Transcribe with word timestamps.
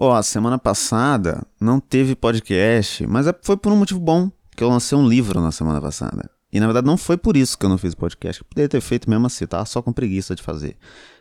Ó, 0.00 0.14
a 0.14 0.22
semana 0.22 0.58
passada 0.58 1.44
não 1.60 1.80
teve 1.80 2.14
podcast, 2.14 3.06
mas 3.06 3.26
é- 3.26 3.34
foi 3.42 3.56
por 3.56 3.72
um 3.72 3.76
motivo 3.76 3.98
bom, 4.00 4.30
que 4.56 4.62
eu 4.62 4.68
lancei 4.68 4.96
um 4.96 5.06
livro 5.08 5.40
na 5.40 5.50
semana 5.50 5.80
passada. 5.80 6.30
E 6.52 6.60
na 6.60 6.66
verdade 6.66 6.86
não 6.86 6.96
foi 6.96 7.16
por 7.16 7.36
isso 7.36 7.58
que 7.58 7.66
eu 7.66 7.68
não 7.70 7.76
fiz 7.78 7.94
podcast. 7.94 8.40
Eu 8.42 8.46
poderia 8.48 8.68
ter 8.68 8.80
feito 8.80 9.10
mesmo 9.10 9.26
assim, 9.26 9.46
tava 9.46 9.64
só 9.66 9.82
com 9.82 9.92
preguiça 9.92 10.34
de 10.34 10.42
fazer. 10.42 10.76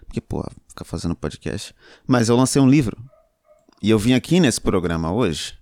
Porque, 0.06 0.22
pô, 0.22 0.46
ficar 0.70 0.86
fazendo 0.86 1.16
podcast. 1.16 1.76
Mas 2.08 2.30
eu 2.30 2.38
lancei 2.38 2.62
um 2.62 2.70
livro. 2.70 2.96
E 3.82 3.90
eu 3.90 4.00
vim 4.00 4.14
aqui 4.14 4.40
nesse 4.40 4.62
programa 4.62 5.12
hoje 5.12 5.58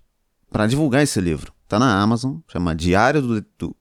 para 0.52 0.66
divulgar 0.66 1.02
esse 1.02 1.20
livro. 1.20 1.52
Tá 1.66 1.78
na 1.80 2.00
Amazon, 2.00 2.36
chama 2.46 2.76
Diário 2.76 3.20
do, 3.20 3.44
do- 3.58 3.76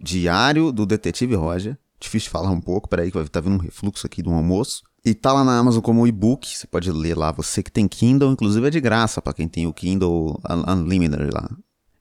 Diário 0.00 0.72
do 0.72 0.86
Detetive 0.86 1.34
Roger. 1.34 1.76
Difícil 2.00 2.26
de 2.26 2.30
falar 2.30 2.50
um 2.50 2.60
pouco, 2.60 2.88
peraí 2.88 3.10
que 3.10 3.18
vai 3.18 3.26
tá 3.28 3.40
vindo 3.40 3.54
um 3.56 3.58
refluxo 3.58 4.06
aqui 4.06 4.22
do 4.22 4.32
almoço. 4.32 4.82
E 5.04 5.14
tá 5.14 5.32
lá 5.32 5.44
na 5.44 5.58
Amazon 5.58 5.80
como 5.80 6.06
e-book, 6.06 6.46
você 6.56 6.66
pode 6.66 6.90
ler 6.90 7.16
lá. 7.16 7.30
Você 7.32 7.62
que 7.62 7.70
tem 7.70 7.86
Kindle, 7.88 8.32
inclusive 8.32 8.66
é 8.66 8.70
de 8.70 8.80
graça 8.80 9.22
para 9.22 9.32
quem 9.32 9.48
tem 9.48 9.66
o 9.66 9.72
Kindle 9.72 10.40
Un- 10.48 10.72
Unlimited 10.72 11.30
lá. 11.32 11.48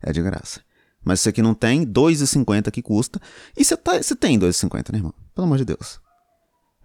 É 0.02 0.12
de 0.12 0.22
graça. 0.22 0.62
Mas 1.04 1.22
você 1.22 1.32
que 1.32 1.42
não 1.42 1.54
tem, 1.54 1.82
R$ 1.82 1.86
2,50 1.86 2.70
que 2.72 2.82
custa. 2.82 3.22
E 3.56 3.64
você, 3.64 3.78
tá, 3.78 4.02
você 4.02 4.16
tem 4.16 4.38
R$ 4.38 4.48
2,50, 4.48 4.92
né, 4.92 4.98
irmão? 5.00 5.14
Pelo 5.34 5.46
amor 5.46 5.58
de 5.58 5.66
Deus. 5.66 6.00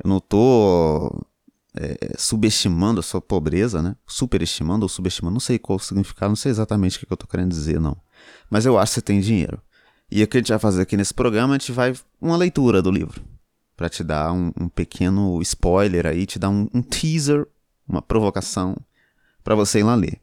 Eu 0.03 0.09
não 0.09 0.21
tô 0.21 1.25
é, 1.75 2.15
subestimando 2.17 3.01
a 3.01 3.03
sua 3.03 3.21
pobreza, 3.21 3.83
né? 3.83 3.97
Superestimando 4.07 4.85
ou 4.85 4.89
subestimando, 4.89 5.35
não 5.35 5.41
sei 5.41 5.59
qual 5.59 5.77
o 5.77 5.81
significado, 5.81 6.29
não 6.31 6.37
sei 6.37 6.51
exatamente 6.51 6.99
o 7.03 7.07
que 7.07 7.13
eu 7.13 7.17
tô 7.17 7.27
querendo 7.27 7.51
dizer, 7.51 7.81
não. 7.81 7.97
Mas 8.51 8.65
eu 8.67 8.79
acho 8.79 8.93
que 8.93 8.95
você 8.97 9.03
tem 9.03 9.21
dinheiro. 9.21 9.61
E 10.11 10.23
o 10.23 10.29
que 10.29 10.37
a 10.37 10.41
gente 10.41 10.51
vai 10.51 10.59
fazer 10.59 10.83
aqui 10.83 10.97
nesse 10.97 11.15
programa, 11.15 11.55
a 11.55 11.59
gente 11.59 11.73
vai 11.73 11.95
uma 12.21 12.37
leitura 12.37 12.83
do 12.83 12.91
livro. 12.91 13.25
Pra 13.83 13.89
te 13.89 14.05
dar 14.05 14.33
um, 14.33 14.53
um 14.61 14.69
pequeno 14.69 15.43
spoiler 15.43 16.07
aí, 16.07 16.25
te 16.25 16.39
dar 16.39 16.51
um, 16.51 16.69
um 16.73 16.81
teaser, 16.81 17.49
uma 17.89 18.01
provocação, 18.01 18.77
pra 19.43 19.57
você 19.57 19.81
ir 19.81 19.83
lá 19.83 19.97
ler. 19.97 20.21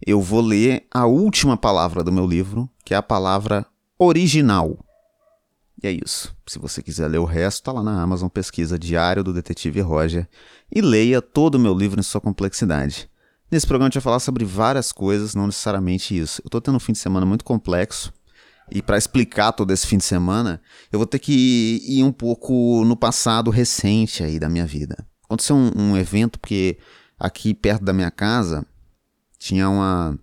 Eu 0.00 0.18
vou 0.18 0.40
ler 0.40 0.86
a 0.90 1.04
última 1.04 1.54
palavra 1.54 2.02
do 2.02 2.10
meu 2.10 2.26
livro, 2.26 2.70
que 2.82 2.94
é 2.94 2.96
a 2.96 3.02
palavra 3.02 3.66
original. 3.98 4.78
E 5.82 5.88
é 5.88 5.90
isso. 5.92 6.34
Se 6.46 6.58
você 6.58 6.82
quiser 6.82 7.06
ler 7.06 7.18
o 7.18 7.26
resto, 7.26 7.64
tá 7.64 7.72
lá 7.72 7.82
na 7.82 8.00
Amazon, 8.00 8.30
pesquisa 8.30 8.78
Diário 8.78 9.22
do 9.22 9.34
Detetive 9.34 9.82
Roger 9.82 10.26
e 10.74 10.80
leia 10.80 11.20
todo 11.20 11.56
o 11.56 11.60
meu 11.60 11.74
livro 11.74 12.00
em 12.00 12.02
sua 12.02 12.18
complexidade. 12.18 13.10
Nesse 13.50 13.66
programa 13.66 13.88
a 13.88 13.90
gente 13.90 13.96
vai 13.96 14.04
falar 14.04 14.20
sobre 14.20 14.46
várias 14.46 14.90
coisas, 14.90 15.34
não 15.34 15.44
necessariamente 15.44 16.18
isso. 16.18 16.40
Eu 16.42 16.48
tô 16.48 16.62
tendo 16.62 16.76
um 16.76 16.80
fim 16.80 16.92
de 16.92 16.98
semana 16.98 17.26
muito 17.26 17.44
complexo 17.44 18.10
e 18.74 18.80
para 18.82 18.96
explicar 18.96 19.52
todo 19.52 19.70
esse 19.72 19.86
fim 19.86 19.98
de 19.98 20.04
semana, 20.04 20.60
eu 20.90 20.98
vou 20.98 21.06
ter 21.06 21.18
que 21.18 21.80
ir 21.86 22.02
um 22.02 22.12
pouco 22.12 22.84
no 22.84 22.96
passado 22.96 23.50
recente 23.50 24.22
aí 24.24 24.38
da 24.38 24.48
minha 24.48 24.66
vida. 24.66 24.96
Aconteceu 25.24 25.54
um, 25.56 25.70
um 25.76 25.96
evento 25.96 26.38
porque 26.38 26.78
aqui 27.18 27.54
perto 27.54 27.84
da 27.84 27.92
minha 27.92 28.10
casa 28.10 28.64
tinha 29.38 29.68
uma 29.68 30.18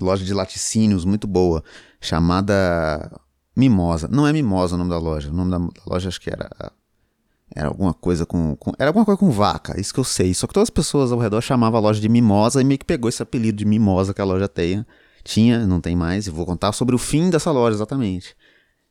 loja 0.00 0.24
de 0.24 0.32
laticínios 0.34 1.04
muito 1.04 1.26
boa 1.26 1.62
chamada 2.00 3.20
Mimosa. 3.56 4.08
Não 4.08 4.26
é 4.26 4.32
Mimosa 4.32 4.74
o 4.74 4.78
nome 4.78 4.90
da 4.90 4.98
loja. 4.98 5.30
O 5.30 5.34
nome 5.34 5.50
da 5.50 5.58
loja 5.86 6.08
acho 6.08 6.20
que 6.20 6.30
era. 6.30 6.50
Era 7.54 7.66
alguma 7.68 7.92
coisa 7.92 8.24
com, 8.24 8.54
com- 8.56 8.72
Era 8.78 8.90
alguma 8.90 9.04
coisa 9.04 9.18
com 9.18 9.30
vaca, 9.30 9.78
isso 9.80 9.92
que 9.92 9.98
eu 9.98 10.04
sei. 10.04 10.32
Só 10.32 10.46
que 10.46 10.54
todas 10.54 10.68
as 10.68 10.70
pessoas 10.70 11.10
ao 11.10 11.18
redor 11.18 11.40
chamavam 11.40 11.78
a 11.78 11.82
loja 11.82 12.00
de 12.00 12.08
Mimosa 12.08 12.60
e 12.60 12.64
meio 12.64 12.78
que 12.78 12.84
pegou 12.84 13.08
esse 13.08 13.22
apelido 13.22 13.58
de 13.58 13.64
Mimosa 13.64 14.14
que 14.14 14.20
a 14.20 14.24
loja 14.24 14.46
tenha. 14.48 14.86
Tinha, 15.24 15.66
não 15.66 15.80
tem 15.80 15.94
mais, 15.94 16.26
e 16.26 16.30
vou 16.30 16.46
contar 16.46 16.72
sobre 16.72 16.94
o 16.94 16.98
fim 16.98 17.30
dessa 17.30 17.50
loja 17.50 17.76
exatamente. 17.76 18.34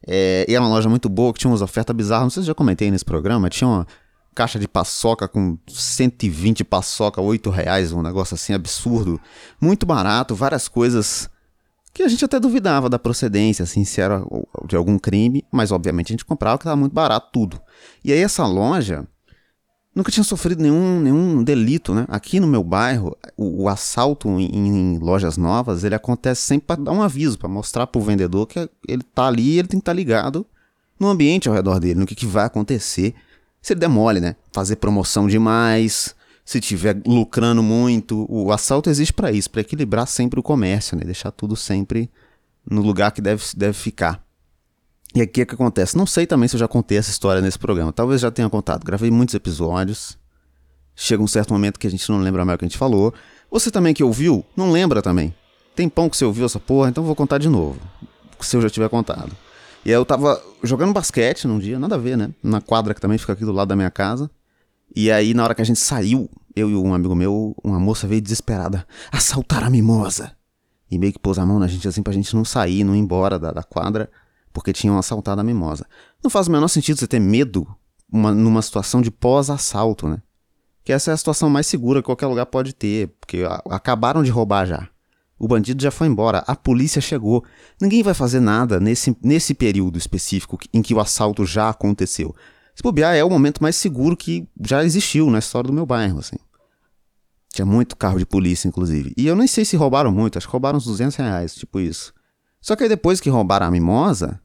É, 0.08 0.46
e 0.48 0.54
era 0.54 0.64
uma 0.64 0.70
loja 0.70 0.90
muito 0.90 1.10
boa, 1.10 1.34
que 1.34 1.40
tinha 1.40 1.52
umas 1.52 1.62
ofertas 1.62 1.96
bizarras. 1.96 2.24
Não 2.24 2.30
sei 2.30 2.44
se 2.44 2.48
já 2.48 2.56
comentei 2.56 2.90
nesse 2.90 3.06
programa. 3.06 3.50
Tinha 3.50 3.68
uma 3.68 3.88
caixa 4.34 4.58
de 4.58 4.68
paçoca 4.68 5.28
com 5.28 5.58
120 5.68 6.64
paçoca, 6.64 7.22
8 7.22 7.50
reais, 7.50 7.92
um 7.92 8.02
negócio 8.02 8.36
assim 8.36 8.54
absurdo. 8.54 9.20
Muito 9.60 9.86
barato, 9.86 10.36
várias 10.36 10.68
coisas 10.68 11.30
que 11.94 12.04
a 12.04 12.08
gente 12.08 12.24
até 12.24 12.40
duvidava 12.40 12.88
da 12.88 13.00
procedência, 13.00 13.64
assim, 13.64 13.84
se 13.84 14.00
era 14.00 14.24
de 14.68 14.76
algum 14.76 14.98
crime, 14.98 15.44
mas 15.52 15.72
obviamente 15.72 16.12
a 16.12 16.14
gente 16.14 16.26
comprava 16.26 16.58
que 16.58 16.62
estava 16.62 16.78
muito 16.78 16.94
barato 16.94 17.30
tudo. 17.34 17.60
E 18.04 18.14
aí 18.14 18.20
essa 18.20 18.46
loja 18.46 19.08
nunca 20.00 20.12
tinha 20.12 20.24
sofrido 20.24 20.64
nenhum, 20.64 21.02
nenhum 21.02 21.44
delito, 21.44 21.94
né? 21.94 22.06
Aqui 22.08 22.40
no 22.40 22.48
meu 22.48 22.64
bairro, 22.64 23.16
o, 23.36 23.64
o 23.64 23.70
assalto 23.70 24.30
em, 24.40 24.50
em 24.56 24.98
lojas 24.98 25.38
novas, 25.38 25.84
ele 25.84 25.94
acontece 25.94 26.42
sempre 26.42 26.68
para 26.68 26.82
dar 26.82 26.92
um 26.92 27.02
aviso, 27.02 27.38
para 27.38 27.50
mostrar 27.50 27.86
pro 27.86 28.02
vendedor 28.02 28.48
que 28.48 28.70
ele 28.88 29.04
tá 29.04 29.28
ali 29.28 29.60
ele 29.60 29.68
tem 29.68 29.80
que 29.80 29.82
estar 29.82 29.94
ligado 29.94 30.46
no 31.00 31.08
ambiente 31.08 31.48
ao 31.48 31.56
redor 31.56 31.80
dele, 31.80 32.00
no 32.00 32.06
que, 32.06 32.16
que 32.16 32.26
vai 32.26 32.46
acontecer 32.46 33.14
se 33.62 33.74
ele 33.74 33.82
der 33.82 33.90
mole, 33.90 34.22
né? 34.22 34.36
Fazer 34.54 34.78
promoção 34.78 35.28
demais, 35.28 36.16
se 36.46 36.62
tiver 36.62 37.02
lucrando 37.06 37.62
muito. 37.62 38.26
O 38.30 38.52
assalto 38.54 38.90
existe 38.90 39.14
para 39.14 39.32
isso, 39.32 39.50
para 39.50 39.62
equilibrar 39.62 40.08
sempre 40.08 40.40
o 40.40 40.44
comércio, 40.44 40.98
né? 40.98 41.04
Deixar 41.04 41.32
tudo 41.32 41.56
sempre 41.58 42.10
no 42.70 42.82
lugar 42.82 43.12
que 43.12 43.22
deve, 43.22 43.44
deve 43.56 43.74
ficar. 43.74 44.24
E 45.16 45.22
aqui 45.22 45.42
é 45.42 45.46
que 45.46 45.56
acontece. 45.56 45.98
Não 45.98 46.06
sei 46.06 46.28
também 46.28 46.48
se 46.48 46.56
eu 46.56 46.60
já 46.60 46.68
contei 46.68 46.98
essa 46.98 47.10
história 47.10 47.42
nesse 47.42 47.58
programa. 47.58 47.92
Talvez 47.92 48.22
já 48.22 48.30
tenha 48.30 48.50
contado. 48.50 48.84
Gravei 48.84 49.10
muitos 49.10 49.34
episódios. 49.34 50.18
Chega 50.96 51.24
um 51.24 51.28
certo 51.28 51.54
momento 51.54 51.80
que 51.80 51.88
a 51.88 51.90
gente 51.90 52.10
não 52.12 52.20
lembra 52.20 52.46
mais 52.46 52.56
o 52.56 52.60
que 52.60 52.66
a 52.66 52.68
gente 52.68 52.78
falou. 52.78 53.14
Você 53.50 53.72
também 53.72 53.94
que 53.94 54.04
ouviu, 54.04 54.46
não 54.56 54.72
lembra 54.72 55.02
também. 55.02 55.34
Tem 55.76 55.90
pão 55.90 56.10
que 56.10 56.18
você 56.18 56.26
ouviu 56.26 56.46
essa 56.46 56.60
porra, 56.60 56.90
então 56.90 57.04
vou 57.04 57.16
contar 57.16 57.38
de 57.38 57.50
novo. 57.50 57.80
Se 58.40 58.56
eu 58.56 58.62
já 58.62 58.70
tiver 58.70 58.90
contado. 58.90 59.32
E 59.86 59.90
aí 59.90 59.96
eu 59.96 60.06
tava 60.06 60.42
jogando 60.62 60.94
basquete 60.94 61.48
num 61.48 61.58
dia, 61.58 61.80
nada 61.80 61.96
a 61.96 61.98
ver, 61.98 62.18
né? 62.18 62.30
Na 62.44 62.60
quadra 62.60 62.94
que 62.94 63.02
também 63.02 63.18
fica 63.18 63.34
aqui 63.34 63.46
do 63.46 63.52
lado 63.52 63.70
da 63.70 63.76
minha 63.76 63.90
casa. 63.90 64.30
E 64.96 65.10
aí, 65.12 65.34
na 65.34 65.44
hora 65.44 65.56
que 65.56 65.62
a 65.62 65.66
gente 65.66 65.80
saiu, 65.80 66.30
eu 66.56 66.70
e 66.70 66.76
um 66.76 66.94
amigo 66.94 67.16
meu, 67.16 67.56
uma 67.64 67.80
moça 67.80 68.08
veio 68.08 68.22
desesperada. 68.22 68.86
Assaltaram 69.12 69.68
a 69.68 69.70
mimosa! 69.70 70.34
E 70.92 70.98
meio 70.98 71.14
que 71.14 71.20
pôs 71.20 71.38
a 71.38 71.46
mão 71.46 71.60
na 71.60 71.68
gente 71.68 71.88
assim 71.88 72.02
pra 72.02 72.12
gente 72.12 72.36
não 72.36 72.44
sair, 72.44 72.84
não 72.84 72.96
ir 72.96 73.00
embora 73.00 73.38
da, 73.38 73.52
da 73.52 73.64
quadra, 73.64 74.10
porque 74.60 74.74
tinham 74.74 74.98
assaltado 74.98 75.40
a 75.40 75.44
mimosa. 75.44 75.86
Não 76.22 76.30
faz 76.30 76.48
o 76.48 76.52
menor 76.52 76.68
sentido 76.68 77.00
você 77.00 77.08
ter 77.08 77.20
medo 77.20 77.66
uma- 78.12 78.34
numa 78.34 78.62
situação 78.62 79.02
de 79.02 79.10
pós-assalto, 79.10 80.08
né? 80.08 80.22
Que 80.84 80.92
essa 80.92 81.12
é 81.12 81.14
a 81.14 81.18
situação 81.18 81.50
mais 81.50 81.66
segura 81.66 82.02
que 82.02 82.06
qualquer 82.08 82.28
lugar 82.28 82.46
pode 82.46 82.74
ter, 82.74 83.08
porque 83.22 83.44
a- 83.44 83.62
acabaram 83.70 84.22
de 84.22 84.30
roubar 84.32 84.66
já. 84.66 84.90
O 85.40 85.48
bandido 85.48 85.82
já 85.82 85.92
foi 85.92 86.08
embora, 86.08 86.40
a 86.46 86.56
polícia 86.58 87.02
chegou. 87.02 87.46
Ninguém 87.82 88.04
vai 88.04 88.14
fazer 88.14 88.42
nada 88.42 88.80
nesse, 88.82 89.16
nesse 89.24 89.54
período 89.54 89.98
específico 89.98 90.58
em 90.74 90.82
que 90.82 90.94
o 90.94 91.00
assalto 91.00 91.46
já 91.46 91.70
aconteceu. 91.70 92.36
Se 92.76 92.84
bobear, 92.84 93.16
é 93.16 93.24
o 93.24 93.30
momento 93.30 93.64
mais 93.64 93.78
seguro 93.78 94.18
que 94.18 94.46
já 94.62 94.84
existiu 94.84 95.30
na 95.30 95.40
história 95.40 95.68
do 95.68 95.74
meu 95.74 95.86
bairro, 95.86 96.20
assim. 96.20 96.36
Tinha 97.54 97.66
muito 97.66 97.96
carro 97.96 98.20
de 98.20 98.26
polícia, 98.26 98.68
inclusive. 98.68 99.14
E 99.16 99.26
eu 99.28 99.36
nem 99.36 99.48
sei 99.48 99.64
se 99.64 99.78
roubaram 99.78 100.12
muito, 100.12 100.38
acho 100.38 100.48
que 100.48 100.52
roubaram 100.52 100.78
uns 100.78 100.86
200 100.86 101.16
reais, 101.16 101.56
tipo 101.56 101.80
isso. 101.80 102.14
Só 102.62 102.76
que 102.76 102.84
aí 102.84 102.90
depois 102.90 103.22
que 103.22 103.30
roubaram 103.30 103.68
a 103.68 103.72
mimosa, 103.72 104.40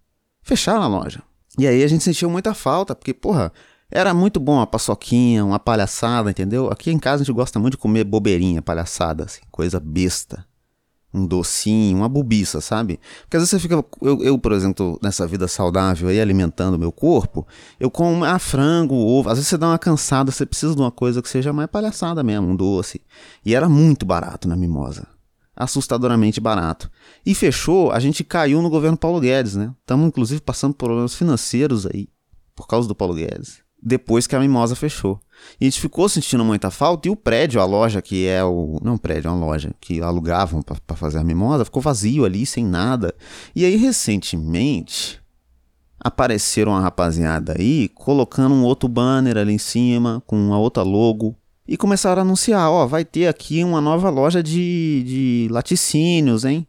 fecharam 0.45 0.83
a 0.83 0.87
loja. 0.87 1.23
E 1.59 1.67
aí 1.67 1.83
a 1.83 1.89
gente 1.89 2.05
sentiu 2.05 2.29
muita 2.29 2.53
falta, 2.55 2.95
porque, 2.95 3.15
porra, 3.15 3.53
era 3.91 4.13
muito 4.13 4.41
bom 4.41 4.55
uma 4.57 4.67
paçoquinha, 4.67 5.45
uma 5.45 5.59
palhaçada, 5.59 6.31
entendeu? 6.31 6.69
Aqui 6.69 6.91
em 6.91 6.99
casa 6.99 7.23
a 7.23 7.25
gente 7.25 7.35
gosta 7.35 7.59
muito 7.59 7.73
de 7.73 7.79
comer 7.79 8.05
bobeirinha, 8.05 8.61
palhaçada, 8.61 9.25
assim, 9.25 9.41
coisa 9.51 9.81
besta. 9.81 10.45
Um 11.17 11.25
docinho, 11.25 11.99
uma 11.99 12.09
bobiça, 12.09 12.61
sabe? 12.61 12.99
Porque 13.23 13.37
às 13.37 13.43
vezes 13.43 13.51
você 13.51 13.61
fica. 13.61 13.85
Eu, 14.03 14.21
eu, 14.21 14.37
por 14.37 14.51
exemplo, 14.51 14.99
nessa 15.01 15.25
vida 15.29 15.47
saudável 15.47 16.09
aí, 16.09 16.21
alimentando 16.21 16.75
o 16.75 16.79
meu 16.79 16.91
corpo, 16.91 17.47
eu 17.79 17.89
como 17.89 18.25
ah, 18.25 18.37
frango, 18.41 18.97
ovo. 18.97 19.29
Às 19.29 19.37
vezes 19.37 19.49
você 19.49 19.57
dá 19.57 19.69
uma 19.69 19.79
cansada, 19.79 20.33
você 20.33 20.45
precisa 20.45 20.75
de 20.75 20.81
uma 20.81 20.91
coisa 20.91 21.23
que 21.23 21.29
seja 21.29 21.53
mais 21.53 21.71
palhaçada 21.71 22.25
mesmo, 22.25 22.49
um 22.49 22.57
doce. 22.57 23.01
E 23.47 23.55
era 23.55 23.69
muito 23.69 24.05
barato 24.05 24.49
na 24.49 24.57
mimosa. 24.57 25.07
Assustadoramente 25.57 26.41
barato. 26.41 26.91
E 27.25 27.35
fechou, 27.35 27.93
a 27.93 28.01
gente 28.01 28.25
caiu 28.25 28.61
no 28.61 28.71
governo 28.71 28.97
Paulo 28.97 29.21
Guedes, 29.21 29.55
né? 29.55 29.73
Estamos, 29.81 30.07
inclusive, 30.07 30.41
passando 30.41 30.75
por 30.75 30.87
problemas 30.87 31.15
financeiros 31.15 31.87
aí, 31.87 32.09
por 32.55 32.67
causa 32.67 32.89
do 32.89 32.95
Paulo 32.95 33.15
Guedes. 33.15 33.63
Depois 33.81 34.27
que 34.27 34.35
a 34.35 34.41
mimosa 34.41 34.75
fechou. 34.75 35.21
E 35.61 35.67
a 35.67 35.71
gente 35.71 35.81
ficou 35.81 36.09
sentindo 36.09 36.45
muita 36.45 36.71
falta, 36.71 37.07
e 37.07 37.11
o 37.11 37.17
prédio, 37.17 37.61
a 37.61 37.65
loja 37.67 38.01
que 38.01 38.27
é 38.27 38.43
o. 38.43 38.79
Não, 38.83 38.97
prédio, 38.97 39.29
é 39.29 39.31
uma 39.31 39.47
loja 39.47 39.73
que 39.79 40.01
alugavam 40.01 40.63
pra 40.63 40.97
fazer 40.97 41.19
a 41.19 41.25
mimosa, 41.25 41.65
ficou 41.65 41.83
vazio 41.83 42.25
ali, 42.25 42.47
sem 42.47 42.65
nada. 42.65 43.15
E 43.55 43.65
aí, 43.65 43.77
recentemente, 43.77 45.21
apareceram 46.01 46.73
uma 46.73 46.81
rapaziada 46.81 47.55
aí 47.59 47.89
colocando 47.89 48.55
um 48.55 48.65
outro 48.65 48.89
banner 48.89 49.37
ali 49.37 49.53
em 49.53 49.59
cima, 49.59 50.23
com 50.27 50.37
uma 50.37 50.59
outra 50.59 50.83
logo. 50.83 51.37
E 51.67 51.77
começaram 51.77 52.21
a 52.21 52.25
anunciar, 52.25 52.71
ó, 52.71 52.87
vai 52.87 53.05
ter 53.05 53.27
aqui 53.27 53.65
uma 53.65 53.81
nova 53.81 54.11
loja 54.11 54.43
de, 54.43 55.03
de 55.07 55.49
laticínios, 55.51 56.45
hein? 56.45 56.67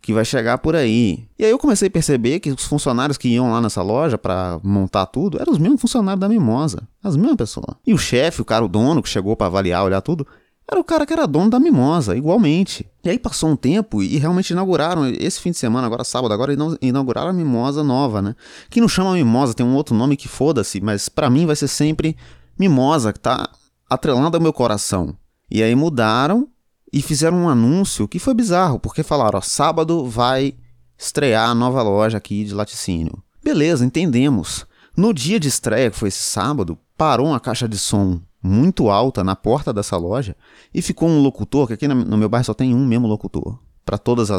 Que 0.00 0.12
vai 0.14 0.24
chegar 0.24 0.58
por 0.58 0.74
aí. 0.76 1.24
E 1.38 1.44
aí 1.44 1.50
eu 1.50 1.58
comecei 1.58 1.88
a 1.88 1.90
perceber 1.90 2.40
que 2.40 2.50
os 2.50 2.64
funcionários 2.64 3.18
que 3.18 3.28
iam 3.28 3.50
lá 3.50 3.60
nessa 3.60 3.82
loja 3.82 4.16
pra 4.16 4.58
montar 4.62 5.06
tudo 5.06 5.38
eram 5.40 5.52
os 5.52 5.58
mesmos 5.58 5.80
funcionários 5.80 6.20
da 6.20 6.28
Mimosa. 6.28 6.88
As 7.02 7.16
mesmas 7.16 7.36
pessoas. 7.36 7.74
E 7.86 7.92
o 7.92 7.98
chefe, 7.98 8.40
o 8.40 8.44
cara, 8.44 8.64
o 8.64 8.68
dono, 8.68 9.02
que 9.02 9.08
chegou 9.08 9.36
pra 9.36 9.48
avaliar, 9.48 9.84
olhar 9.84 10.00
tudo, 10.00 10.26
era 10.70 10.80
o 10.80 10.84
cara 10.84 11.04
que 11.04 11.12
era 11.12 11.26
dono 11.26 11.50
da 11.50 11.58
Mimosa, 11.60 12.16
igualmente. 12.16 12.86
E 13.04 13.10
aí 13.10 13.18
passou 13.18 13.50
um 13.50 13.56
tempo 13.56 14.00
e 14.02 14.16
realmente 14.16 14.50
inauguraram, 14.50 15.06
esse 15.06 15.40
fim 15.40 15.50
de 15.50 15.58
semana, 15.58 15.86
agora 15.86 16.04
sábado, 16.04 16.32
agora 16.32 16.52
inau- 16.52 16.78
inauguraram 16.80 17.30
a 17.30 17.32
Mimosa 17.32 17.82
nova, 17.82 18.22
né? 18.22 18.36
Que 18.70 18.80
não 18.80 18.88
chama 18.88 19.12
Mimosa, 19.14 19.52
tem 19.52 19.66
um 19.66 19.74
outro 19.74 19.94
nome 19.94 20.16
que 20.16 20.28
foda-se, 20.28 20.80
mas 20.80 21.08
pra 21.08 21.28
mim 21.28 21.44
vai 21.44 21.56
ser 21.56 21.68
sempre 21.68 22.16
Mimosa, 22.58 23.12
que 23.12 23.18
tá 23.20 23.50
atrelando 23.90 24.36
ao 24.36 24.42
meu 24.42 24.52
coração. 24.52 25.16
E 25.50 25.62
aí 25.62 25.74
mudaram 25.74 26.48
e 26.92 27.02
fizeram 27.02 27.38
um 27.38 27.48
anúncio 27.48 28.06
que 28.06 28.20
foi 28.20 28.32
bizarro, 28.32 28.78
porque 28.78 29.02
falaram: 29.02 29.38
ó, 29.38 29.42
sábado 29.42 30.06
vai 30.06 30.54
estrear 30.96 31.50
a 31.50 31.54
nova 31.54 31.82
loja 31.82 32.16
aqui 32.16 32.44
de 32.44 32.54
laticínio. 32.54 33.22
Beleza, 33.42 33.84
entendemos. 33.84 34.64
No 34.96 35.12
dia 35.12 35.40
de 35.40 35.48
estreia, 35.48 35.90
que 35.90 35.96
foi 35.96 36.08
esse 36.08 36.22
sábado, 36.22 36.78
parou 36.96 37.28
uma 37.28 37.40
caixa 37.40 37.68
de 37.68 37.78
som 37.78 38.20
muito 38.42 38.88
alta 38.90 39.22
na 39.22 39.36
porta 39.36 39.72
dessa 39.72 39.96
loja 39.96 40.36
e 40.72 40.80
ficou 40.80 41.08
um 41.08 41.22
locutor, 41.22 41.66
que 41.66 41.74
aqui 41.74 41.88
no 41.88 42.16
meu 42.16 42.28
bairro 42.28 42.44
só 42.44 42.54
tem 42.54 42.74
um 42.74 42.86
mesmo 42.86 43.06
locutor, 43.06 43.58
para 43.84 43.98
todos 43.98 44.30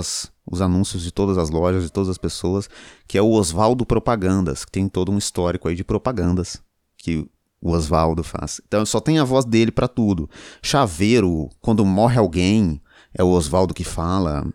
os 0.46 0.62
anúncios 0.62 1.04
de 1.04 1.12
todas 1.12 1.38
as 1.38 1.50
lojas, 1.50 1.84
de 1.84 1.92
todas 1.92 2.10
as 2.10 2.18
pessoas, 2.18 2.70
que 3.08 3.18
é 3.18 3.22
o 3.22 3.32
Oswaldo 3.32 3.86
Propagandas, 3.86 4.66
que 4.66 4.72
tem 4.72 4.88
todo 4.88 5.12
um 5.12 5.18
histórico 5.18 5.68
aí 5.68 5.76
de 5.76 5.84
propagandas 5.84 6.62
que 6.98 7.28
o 7.62 7.72
Oswaldo 7.72 8.24
faz. 8.24 8.60
Então 8.68 8.86
só 8.86 9.00
tem 9.00 9.20
a 9.20 9.24
voz 9.24 9.46
dele 9.46 9.72
para 9.72 9.88
tudo. 9.88 10.30
Chaveiro, 10.62 11.50
quando 11.62 11.86
morre 11.86 12.18
alguém, 12.18 12.82
é 13.14 13.24
o 13.24 13.30
Oswaldo 13.30 13.74
que 13.74 13.84
fala. 13.84 14.46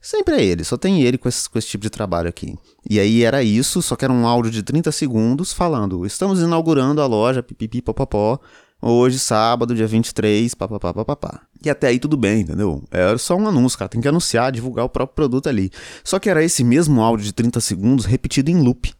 Sempre 0.00 0.34
é 0.36 0.44
ele, 0.44 0.62
só 0.64 0.76
tem 0.76 1.02
ele 1.02 1.16
com 1.16 1.28
esse, 1.28 1.48
com 1.48 1.58
esse 1.58 1.68
tipo 1.68 1.82
de 1.82 1.88
trabalho 1.88 2.28
aqui. 2.28 2.54
E 2.88 3.00
aí 3.00 3.22
era 3.22 3.42
isso, 3.42 3.80
só 3.80 3.96
que 3.96 4.04
era 4.04 4.12
um 4.12 4.26
áudio 4.26 4.50
de 4.50 4.62
30 4.62 4.92
segundos 4.92 5.52
falando: 5.52 6.04
estamos 6.04 6.40
inaugurando 6.40 7.00
a 7.00 7.06
loja, 7.06 7.42
pipipi, 7.42 7.80
popopó, 7.80 8.38
hoje, 8.82 9.18
sábado, 9.18 9.74
dia 9.74 9.86
23, 9.86 10.54
papapá, 10.54 10.92
papapá. 10.92 11.40
E 11.64 11.70
até 11.70 11.88
aí 11.88 11.98
tudo 11.98 12.18
bem, 12.18 12.42
entendeu? 12.42 12.84
Era 12.90 13.16
só 13.16 13.34
um 13.34 13.48
anúncio, 13.48 13.78
cara, 13.78 13.88
tem 13.88 14.02
que 14.02 14.08
anunciar, 14.08 14.52
divulgar 14.52 14.84
o 14.84 14.90
próprio 14.90 15.14
produto 15.14 15.48
ali. 15.48 15.70
Só 16.04 16.18
que 16.18 16.28
era 16.28 16.44
esse 16.44 16.62
mesmo 16.62 17.00
áudio 17.00 17.24
de 17.24 17.32
30 17.32 17.58
segundos 17.62 18.04
repetido 18.04 18.50
em 18.50 18.60
loop. 18.60 18.92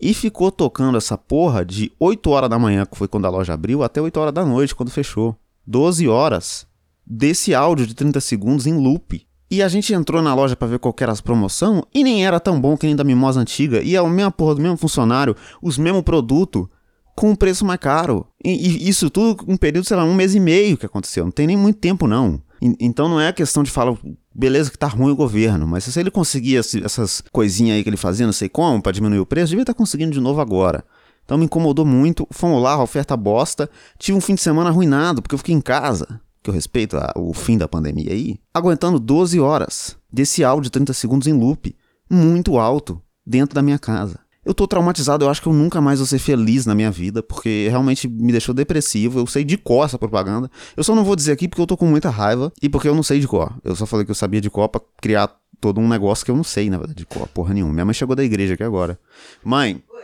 E 0.00 0.12
ficou 0.12 0.50
tocando 0.50 0.98
essa 0.98 1.16
porra 1.16 1.64
de 1.64 1.92
8 1.98 2.30
horas 2.30 2.50
da 2.50 2.58
manhã, 2.58 2.84
que 2.84 2.96
foi 2.96 3.08
quando 3.08 3.26
a 3.26 3.30
loja 3.30 3.54
abriu, 3.54 3.82
até 3.82 4.00
8 4.00 4.20
horas 4.20 4.34
da 4.34 4.44
noite, 4.44 4.74
quando 4.74 4.90
fechou. 4.90 5.36
12 5.66 6.06
horas 6.06 6.66
desse 7.06 7.54
áudio 7.54 7.86
de 7.86 7.94
30 7.94 8.20
segundos 8.20 8.66
em 8.66 8.74
loop. 8.74 9.26
E 9.50 9.62
a 9.62 9.68
gente 9.68 9.94
entrou 9.94 10.20
na 10.20 10.34
loja 10.34 10.56
para 10.56 10.66
ver 10.66 10.78
qual 10.78 10.94
era 10.98 11.12
as 11.12 11.20
promoção 11.20 11.86
e 11.94 12.02
nem 12.02 12.26
era 12.26 12.40
tão 12.40 12.60
bom 12.60 12.76
que 12.76 12.86
nem 12.86 12.96
da 12.96 13.04
mimosa 13.04 13.40
antiga. 13.40 13.80
E 13.80 13.94
é 13.94 13.98
a 13.98 14.04
mesma 14.04 14.30
porra 14.30 14.56
do 14.56 14.60
mesmo 14.60 14.76
funcionário, 14.76 15.36
os 15.62 15.78
mesmos 15.78 16.02
produtos, 16.02 16.66
com 17.14 17.30
um 17.30 17.36
preço 17.36 17.64
mais 17.64 17.78
caro. 17.78 18.26
E, 18.44 18.50
e, 18.50 18.88
isso 18.88 19.08
tudo 19.08 19.44
um 19.48 19.56
período, 19.56 19.86
sei 19.86 19.96
lá, 19.96 20.04
um 20.04 20.14
mês 20.14 20.34
e 20.34 20.40
meio 20.40 20.76
que 20.76 20.84
aconteceu. 20.84 21.24
Não 21.24 21.30
tem 21.30 21.46
nem 21.46 21.56
muito 21.56 21.78
tempo, 21.78 22.06
não. 22.08 22.42
Então 22.60 23.08
não 23.08 23.20
é 23.20 23.32
questão 23.32 23.62
de 23.62 23.70
falar, 23.70 23.96
beleza 24.34 24.70
que 24.70 24.78
tá 24.78 24.86
ruim 24.86 25.12
o 25.12 25.16
governo, 25.16 25.66
mas 25.66 25.84
se 25.84 26.00
ele 26.00 26.10
conseguia 26.10 26.60
essas 26.60 27.22
coisinhas 27.32 27.76
aí 27.76 27.82
que 27.82 27.88
ele 27.88 27.96
fazia, 27.96 28.26
não 28.26 28.32
sei 28.32 28.48
como, 28.48 28.82
para 28.82 28.92
diminuir 28.92 29.18
o 29.18 29.26
preço, 29.26 29.50
devia 29.50 29.62
estar 29.62 29.74
tá 29.74 29.78
conseguindo 29.78 30.12
de 30.12 30.20
novo 30.20 30.40
agora. 30.40 30.84
Então 31.24 31.36
me 31.36 31.44
incomodou 31.44 31.84
muito. 31.84 32.26
Fomos 32.30 32.62
lá, 32.62 32.80
oferta 32.80 33.16
bosta. 33.16 33.68
Tive 33.98 34.16
um 34.16 34.20
fim 34.20 34.34
de 34.34 34.40
semana 34.40 34.70
arruinado, 34.70 35.20
porque 35.20 35.34
eu 35.34 35.38
fiquei 35.38 35.54
em 35.54 35.60
casa 35.60 36.20
que 36.46 36.50
eu 36.50 36.54
respeito 36.54 36.96
a, 36.96 37.12
o 37.16 37.34
fim 37.34 37.58
da 37.58 37.66
pandemia 37.66 38.12
aí, 38.12 38.38
aguentando 38.54 39.00
12 39.00 39.40
horas 39.40 39.96
desse 40.12 40.44
áudio 40.44 40.64
de 40.64 40.70
30 40.70 40.92
segundos 40.92 41.26
em 41.26 41.32
loop, 41.32 41.74
muito 42.08 42.56
alto, 42.56 43.02
dentro 43.26 43.56
da 43.56 43.62
minha 43.62 43.80
casa. 43.80 44.20
Eu 44.46 44.54
tô 44.54 44.64
traumatizado, 44.64 45.24
eu 45.24 45.28
acho 45.28 45.42
que 45.42 45.48
eu 45.48 45.52
nunca 45.52 45.80
mais 45.80 45.98
vou 45.98 46.06
ser 46.06 46.20
feliz 46.20 46.64
na 46.66 46.72
minha 46.72 46.88
vida, 46.88 47.20
porque 47.20 47.66
realmente 47.68 48.06
me 48.06 48.30
deixou 48.30 48.54
depressivo. 48.54 49.18
Eu 49.18 49.26
sei 49.26 49.42
de 49.42 49.58
cor 49.58 49.84
essa 49.84 49.98
propaganda. 49.98 50.48
Eu 50.76 50.84
só 50.84 50.94
não 50.94 51.02
vou 51.02 51.16
dizer 51.16 51.32
aqui 51.32 51.48
porque 51.48 51.60
eu 51.60 51.66
tô 51.66 51.76
com 51.76 51.84
muita 51.84 52.10
raiva 52.10 52.52
e 52.62 52.68
porque 52.68 52.88
eu 52.88 52.94
não 52.94 53.02
sei 53.02 53.18
de 53.18 53.26
cor. 53.26 53.52
Eu 53.64 53.74
só 53.74 53.84
falei 53.86 54.04
que 54.06 54.10
eu 54.12 54.14
sabia 54.14 54.40
de 54.40 54.48
cor 54.48 54.68
pra 54.68 54.80
criar 55.02 55.36
todo 55.60 55.80
um 55.80 55.88
negócio 55.88 56.24
que 56.24 56.30
eu 56.30 56.36
não 56.36 56.44
sei, 56.44 56.70
na 56.70 56.78
verdade, 56.78 56.96
de 56.96 57.04
cor, 57.04 57.26
porra 57.26 57.52
nenhuma. 57.52 57.72
Minha 57.72 57.84
mãe 57.86 57.92
chegou 57.92 58.14
da 58.14 58.22
igreja 58.22 58.54
aqui 58.54 58.62
agora. 58.62 58.96
Mãe, 59.42 59.82
Oi. 59.92 60.02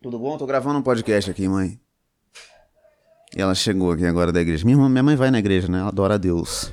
tudo 0.00 0.20
bom? 0.20 0.38
Tô 0.38 0.46
gravando 0.46 0.78
um 0.78 0.82
podcast 0.82 1.28
aqui, 1.32 1.48
mãe. 1.48 1.76
E 3.36 3.42
ela 3.42 3.56
chegou 3.56 3.90
aqui 3.90 4.06
agora 4.06 4.30
da 4.30 4.40
igreja. 4.40 4.64
Minha, 4.64 4.88
minha 4.88 5.02
mãe 5.02 5.16
vai 5.16 5.32
na 5.32 5.40
igreja, 5.40 5.66
né? 5.66 5.80
Ela 5.80 5.88
adora 5.88 6.14
a 6.14 6.18
Deus. 6.18 6.72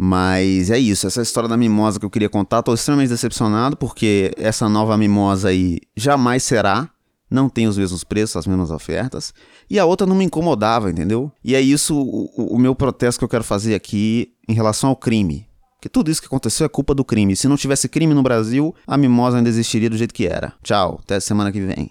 Mas 0.00 0.70
é 0.70 0.78
isso, 0.78 1.08
essa 1.08 1.20
história 1.20 1.48
da 1.48 1.56
mimosa 1.56 1.98
que 1.98 2.06
eu 2.06 2.10
queria 2.10 2.28
contar. 2.28 2.62
Tô 2.62 2.72
extremamente 2.72 3.08
decepcionado 3.08 3.76
porque 3.76 4.32
essa 4.36 4.68
nova 4.68 4.96
mimosa 4.96 5.48
aí 5.48 5.80
jamais 5.96 6.44
será. 6.44 6.88
Não 7.30 7.48
tem 7.48 7.66
os 7.66 7.76
mesmos 7.76 8.04
preços, 8.04 8.36
as 8.36 8.46
mesmas 8.46 8.70
ofertas. 8.70 9.34
E 9.68 9.78
a 9.78 9.84
outra 9.84 10.06
não 10.06 10.14
me 10.14 10.24
incomodava, 10.24 10.88
entendeu? 10.88 11.30
E 11.44 11.54
é 11.54 11.60
isso 11.60 11.94
o, 11.94 12.54
o 12.54 12.58
meu 12.58 12.74
protesto 12.74 13.18
que 13.18 13.24
eu 13.24 13.28
quero 13.28 13.44
fazer 13.44 13.74
aqui 13.74 14.32
em 14.48 14.54
relação 14.54 14.90
ao 14.90 14.96
crime. 14.96 15.46
Que 15.80 15.88
tudo 15.88 16.10
isso 16.10 16.20
que 16.20 16.26
aconteceu 16.26 16.64
é 16.64 16.68
culpa 16.68 16.94
do 16.94 17.04
crime. 17.04 17.36
Se 17.36 17.46
não 17.46 17.56
tivesse 17.56 17.88
crime 17.88 18.14
no 18.14 18.22
Brasil, 18.22 18.74
a 18.86 18.96
mimosa 18.96 19.36
ainda 19.36 19.48
existiria 19.48 19.90
do 19.90 19.96
jeito 19.96 20.14
que 20.14 20.26
era. 20.26 20.54
Tchau, 20.62 21.00
até 21.02 21.20
semana 21.20 21.52
que 21.52 21.60
vem. 21.60 21.86